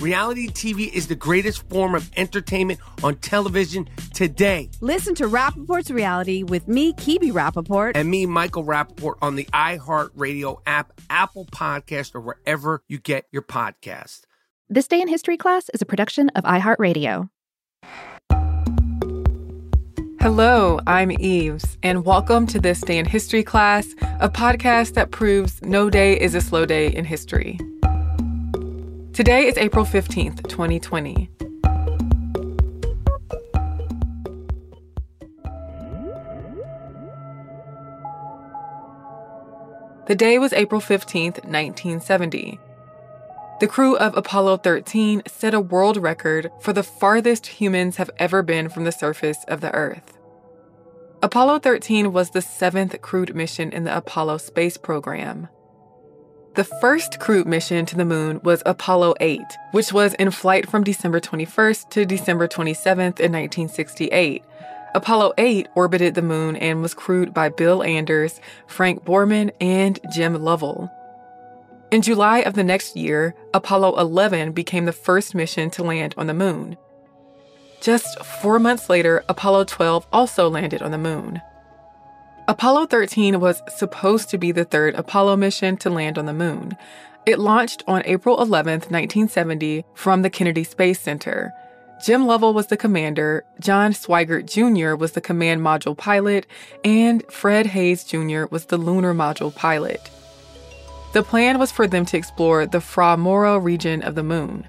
[0.00, 4.70] Reality TV is the greatest form of entertainment on television today.
[4.80, 7.92] Listen to Rapaport's reality with me, Kibi Rapaport.
[7.96, 13.42] And me, Michael Rapaport, on the iHeartRadio app, Apple Podcast, or wherever you get your
[13.42, 14.22] podcast.
[14.70, 17.28] This Day in History class is a production of iHeartRadio.
[20.22, 23.86] Hello, I'm Eves, and welcome to This Day in History class,
[24.20, 27.58] a podcast that proves no day is a slow day in history.
[29.20, 31.30] Today is April 15th, 2020.
[40.06, 42.58] The day was April 15th, 1970.
[43.60, 48.42] The crew of Apollo 13 set a world record for the farthest humans have ever
[48.42, 50.16] been from the surface of the Earth.
[51.22, 55.48] Apollo 13 was the seventh crewed mission in the Apollo space program.
[56.54, 59.40] The first crewed mission to the moon was Apollo 8,
[59.70, 64.42] which was in flight from December 21st to December 27th in 1968.
[64.96, 70.42] Apollo 8 orbited the moon and was crewed by Bill Anders, Frank Borman, and Jim
[70.42, 70.90] Lovell.
[71.92, 76.26] In July of the next year, Apollo 11 became the first mission to land on
[76.26, 76.76] the moon.
[77.80, 81.40] Just four months later, Apollo 12 also landed on the moon.
[82.50, 86.76] Apollo 13 was supposed to be the third Apollo mission to land on the moon.
[87.24, 91.52] It launched on April 11, 1970, from the Kennedy Space Center.
[92.04, 94.96] Jim Lovell was the commander, John Swigert Jr.
[94.96, 96.44] was the command module pilot,
[96.82, 98.46] and Fred Haise Jr.
[98.50, 100.10] was the lunar module pilot.
[101.12, 104.66] The plan was for them to explore the Fra Mauro region of the moon.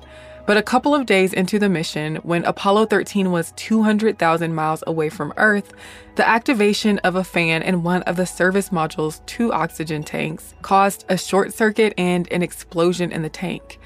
[0.52, 5.08] But a couple of days into the mission, when Apollo 13 was 200,000 miles away
[5.08, 5.72] from Earth,
[6.16, 11.06] the activation of a fan in one of the service module's two oxygen tanks caused
[11.08, 13.80] a short circuit and an explosion in the tank.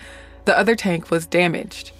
[0.45, 1.91] The other tank was damaged.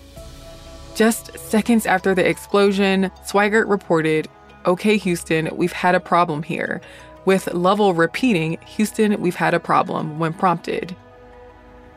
[0.96, 4.28] Just seconds after the explosion, Swigert reported,
[4.66, 6.82] Okay, Houston, we've had a problem here.
[7.26, 10.96] With Lovell repeating, Houston, we've had a problem, when prompted.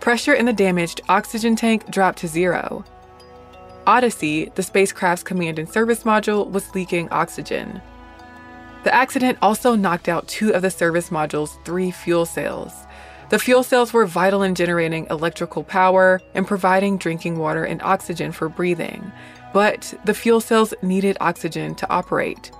[0.01, 2.85] Pressure in the damaged oxygen tank dropped to zero.
[3.87, 7.81] Odyssey, the spacecraft's command and service module, was leaking oxygen.
[8.85, 12.73] The accident also knocked out two of the service module's three fuel cells.
[13.31, 18.33] The fuel cells were vital in generating electrical power and providing drinking water and oxygen
[18.33, 19.11] for breathing,
[19.53, 22.51] but the fuel cells needed oxygen to operate.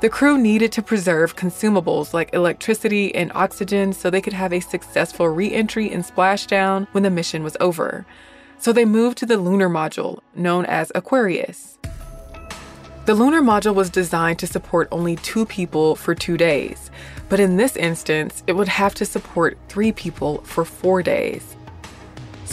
[0.00, 4.60] The crew needed to preserve consumables like electricity and oxygen so they could have a
[4.60, 8.04] successful re entry and splashdown when the mission was over.
[8.58, 11.78] So they moved to the lunar module, known as Aquarius.
[13.06, 16.90] The lunar module was designed to support only two people for two days,
[17.30, 21.56] but in this instance, it would have to support three people for four days.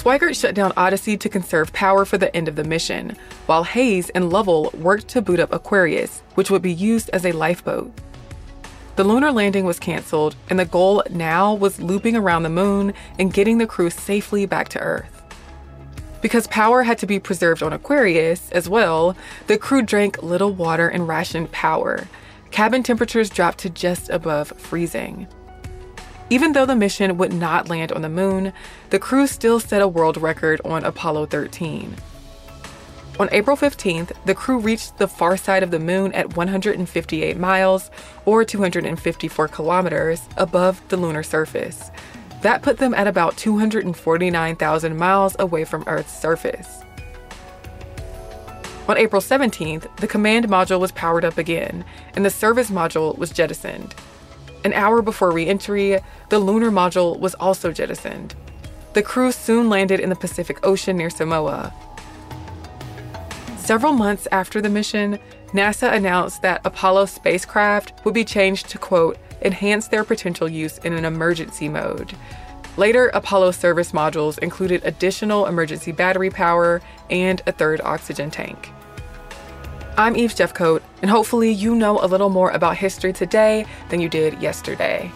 [0.03, 3.15] Swigert shut down Odyssey to conserve power for the end of the mission,
[3.45, 7.31] while Haise and Lovell worked to boot up Aquarius, which would be used as a
[7.31, 7.89] lifeboat.
[8.97, 13.33] The lunar landing was canceled, and the goal now was looping around the moon and
[13.33, 15.23] getting the crew safely back to Earth.
[16.21, 19.15] Because power had to be preserved on Aquarius as well,
[19.47, 22.09] the crew drank little water and rationed power.
[22.51, 25.29] Cabin temperatures dropped to just above freezing.
[26.33, 28.53] Even though the mission would not land on the moon,
[28.89, 31.95] the crew still set a world record on Apollo 13.
[33.19, 37.91] On April 15th, the crew reached the far side of the moon at 158 miles,
[38.25, 41.91] or 254 kilometers, above the lunar surface.
[42.41, 46.81] That put them at about 249,000 miles away from Earth's surface.
[48.89, 53.29] On April 17th, the command module was powered up again, and the service module was
[53.29, 53.93] jettisoned.
[54.63, 55.99] An hour before re entry,
[56.29, 58.35] the lunar module was also jettisoned.
[58.93, 61.73] The crew soon landed in the Pacific Ocean near Samoa.
[63.57, 65.19] Several months after the mission,
[65.53, 70.93] NASA announced that Apollo spacecraft would be changed to, quote, enhance their potential use in
[70.93, 72.13] an emergency mode.
[72.75, 78.69] Later, Apollo service modules included additional emergency battery power and a third oxygen tank.
[79.95, 84.09] I'm Eve Jeffcoat, and hopefully, you know a little more about history today than you
[84.09, 85.11] did yesterday.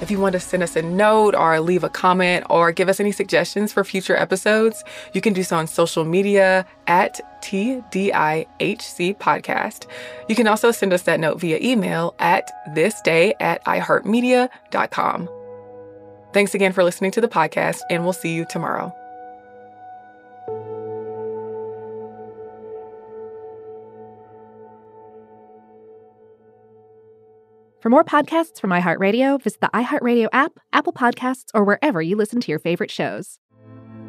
[0.00, 3.00] If you want to send us a note or leave a comment or give us
[3.00, 4.82] any suggestions for future episodes,
[5.12, 9.86] you can do so on social media at TDIHC Podcast.
[10.28, 15.28] You can also send us that note via email at thisday at iHeartMedia.com.
[16.32, 18.94] Thanks again for listening to the podcast, and we'll see you tomorrow.
[27.80, 32.40] For more podcasts from iHeartRadio, visit the iHeartRadio app, Apple Podcasts, or wherever you listen
[32.40, 33.38] to your favorite shows.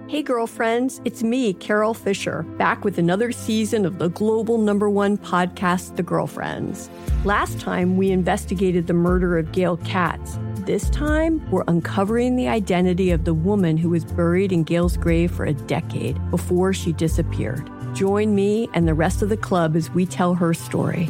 [0.07, 5.17] Hey, girlfriends, it's me, Carol Fisher, back with another season of the global number one
[5.17, 6.89] podcast, The Girlfriends.
[7.25, 10.39] Last time, we investigated the murder of Gail Katz.
[10.59, 15.29] This time, we're uncovering the identity of the woman who was buried in Gail's grave
[15.29, 17.69] for a decade before she disappeared.
[17.93, 21.09] Join me and the rest of the club as we tell her story.